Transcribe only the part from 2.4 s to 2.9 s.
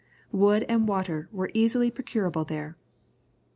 there.